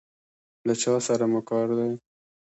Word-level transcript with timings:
له 0.67 0.73
چا 0.81 0.93
سره 1.07 1.25
مو 1.31 1.41
کار 1.49 1.67
دی؟ 1.77 1.91